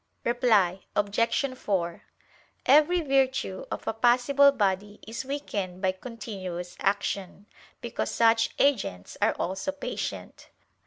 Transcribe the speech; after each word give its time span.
Reply 0.25 0.85
Obj. 0.95 1.53
4: 1.55 2.03
Every 2.65 3.01
virtue 3.01 3.65
of 3.69 3.85
a 3.87 3.93
passible 3.93 4.51
body 4.51 4.99
is 5.07 5.25
weakened 5.25 5.79
by 5.83 5.91
continuous 5.91 6.75
action, 6.79 7.45
because 7.81 8.09
such 8.09 8.49
agents 8.57 9.15
are 9.21 9.33
also 9.33 9.71
patient. 9.71 10.49